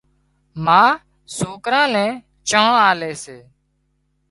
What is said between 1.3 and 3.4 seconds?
سوڪران نين چانه آلي سي